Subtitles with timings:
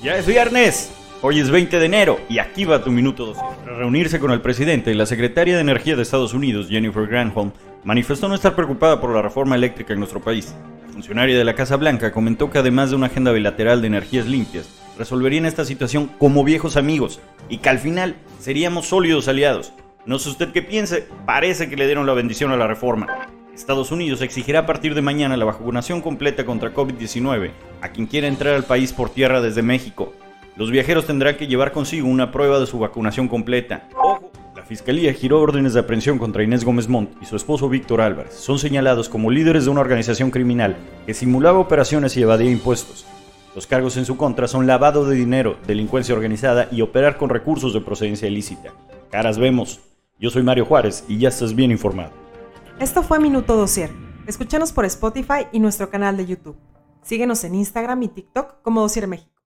[0.00, 0.92] Ya es viernes.
[1.22, 3.40] Hoy es 20 de enero y aquí va tu minuto 12.
[3.64, 7.50] Tras reunirse con el presidente, la secretaria de Energía de Estados Unidos, Jennifer Granholm,
[7.82, 10.54] manifestó no estar preocupada por la reforma eléctrica en nuestro país.
[10.86, 14.26] La funcionaria de la Casa Blanca comentó que además de una agenda bilateral de energías
[14.26, 17.18] limpias, resolverían esta situación como viejos amigos
[17.48, 19.72] y que al final seríamos sólidos aliados.
[20.06, 23.08] No sé usted qué piense, parece que le dieron la bendición a la reforma.
[23.58, 27.50] Estados Unidos exigirá a partir de mañana la vacunación completa contra COVID-19
[27.80, 30.12] a quien quiera entrar al país por tierra desde México.
[30.56, 33.88] Los viajeros tendrán que llevar consigo una prueba de su vacunación completa.
[33.96, 38.00] Ojo, la Fiscalía giró órdenes de aprehensión contra Inés Gómez Montt y su esposo Víctor
[38.00, 38.34] Álvarez.
[38.34, 43.06] Son señalados como líderes de una organización criminal que simulaba operaciones y evadía impuestos.
[43.56, 47.74] Los cargos en su contra son lavado de dinero, delincuencia organizada y operar con recursos
[47.74, 48.70] de procedencia ilícita.
[49.10, 49.80] Caras vemos.
[50.20, 52.27] Yo soy Mario Juárez y ya estás bien informado.
[52.80, 53.90] Esto fue Minuto Dosier.
[54.28, 56.56] Escúchanos por Spotify y nuestro canal de YouTube.
[57.02, 59.37] Síguenos en Instagram y TikTok como Dosier México.